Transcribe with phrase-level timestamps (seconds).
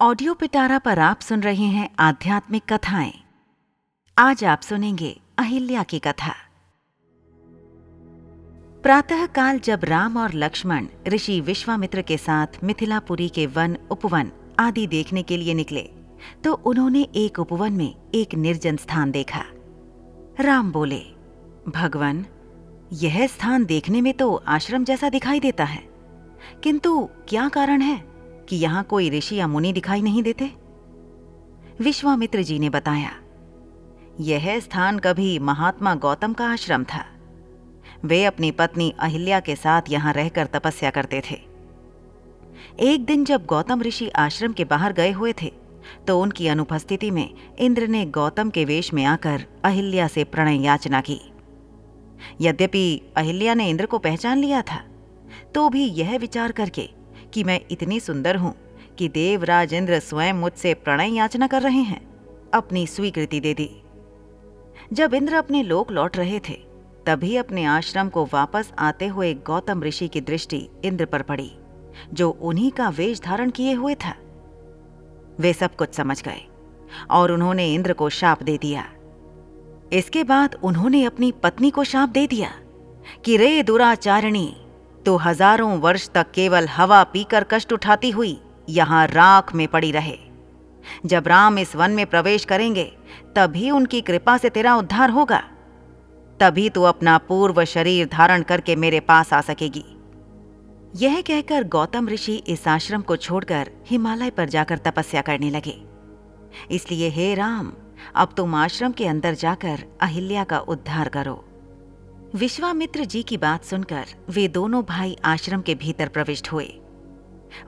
[0.00, 3.12] Audio पिटारा पर आप सुन रहे हैं आध्यात्मिक कथाएँ।
[4.18, 6.34] आज आप सुनेंगे अहिल्या की कथा।
[8.82, 14.86] प्रातः काल जब राम और लक्ष्मण, ऋषि विश्वामित्र के साथ मिथिलापुरी के वन, उपवन आदि
[14.86, 15.90] देखने के लिए निकले
[16.44, 19.44] तो उन्होंने एक उपवन में एक निर्जन स्थान देखा।
[20.40, 21.00] राम बोले,
[21.68, 22.24] भगवान,
[22.92, 25.82] यह स्थान देखने में तो आश्रम जैसा दिखाई देता है।
[26.62, 28.17] किंतु क्या कारण है?
[28.48, 30.50] कि यहाँ कोई ऋषि या मुनि दिखाई नहीं देते?
[31.80, 33.10] विश्वामित्र जी ने बताया,
[34.20, 37.04] यह स्थान कभी महात्मा गौतम का आश्रम था।
[38.04, 41.38] वे अपनी पत्नी अहिल्या के साथ यहाँ रहकर तपस्या करते थे।
[42.82, 45.52] एक दिन जब गौतम ऋषि आश्रम के बाहर गए हुए थे
[46.06, 47.28] तो उनकी अनुपस्थिति में
[47.58, 51.20] इंद्र ने गौतम के वेश में आकर अहिल्या से प्रणय याचना की।
[52.40, 54.82] यद्यपि अहिल्या ने इंद्र को पहचान लिया था
[55.54, 56.88] तो भी यह विचार करके
[57.34, 58.54] कि मैं इतनी सुंदर हूँ
[58.98, 62.00] कि देवराज इंद्र स्वयं मुझसे प्रणय याचना कर रहे हैं।
[62.54, 63.70] अपनी स्वीकृति दे दी।
[64.92, 66.54] जब इंद्र अपने लोक लौट रहे थे,
[67.06, 71.52] तभी अपने आश्रम को वापस आते हुए गौतम ऋषि की दृष्टि इंद्र पर पड़ी,
[72.14, 74.14] जो उन्हीं का वेश धारण किए हुए था।
[75.40, 76.48] वे सब कुछ समझ गए
[77.10, 78.84] और उन्होंने इंद्र को शाप दे दिया।
[79.92, 82.50] इसके बाद उन्होंने अपनी पत्नी को शाप दे दिया
[83.24, 84.56] कि रे दुराचारिणी
[85.08, 90.16] तो हज़ारों वर्ष तक केवल हवा पीकर कष्ट उठाती हुई यहाँ राख में पड़ी रहे।
[91.06, 92.84] जब राम इस वन में प्रवेश करेंगे,
[93.36, 95.38] तभी उनकी कृपा से तेरा उद्धार होगा।
[96.40, 99.84] तभी तू अपना पूर्व शरीर धारण करके मेरे पास आ सकेगी।
[100.96, 105.78] यह कहकर गौतम ऋषि इस आश्रम को छोड़कर हिमालय पर जाकर तपस्या करने लगे।
[106.70, 107.72] इसलिए हे राम,
[108.14, 111.44] अब तुम आश्रम के अंदर जाकर अहिल्या का उद्धार करो।
[112.34, 116.66] विश्वामित्र जी की बात सुनकर वे दोनों भाई आश्रम के भीतर प्रविष्ट हुए।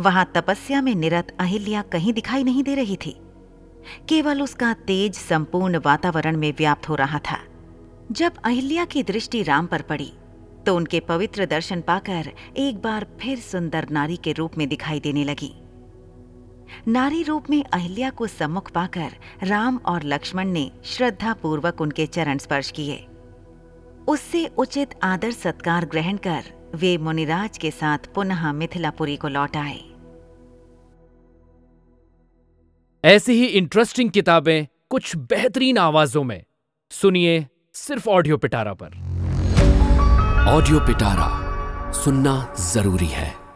[0.00, 3.14] वहाँ तपस्या में निरत अहिल्या कहीं दिखाई नहीं दे रही थी।
[4.08, 7.38] केवल उसका तेज, संपूर्ण वातावरण में व्याप्त हो रहा था।
[8.12, 10.12] जब अहिल्या की दृष्टि राम पर पड़ी
[10.66, 15.24] तो उनके पवित्र दर्शन पाकर एक बार फिर सुंदर नारी के रूप में दिखाई देने
[15.24, 15.52] लगी।
[16.88, 22.70] नारी रूप में अहिल्या को सम्मुख पाकर राम और लक्ष्मण ने श्रद्धापूर्वक उनके चरण स्पर्श
[22.70, 23.06] किए।
[24.08, 29.80] उससे उचित आदर सत्कार ग्रहण कर वे मुनिराज के साथ पुनः मिथिलापुरी को लौट आए।
[33.04, 36.44] ऐसी ही इंटरेस्टिंग किताबें कुछ बेहतरीन आवाजों में।
[36.90, 38.96] सुनिए सिर्फ़ ऑडियो पिटारा पर।
[40.48, 41.28] ऑडियो पिटारा
[41.92, 43.47] सुनना ज़रूरी है।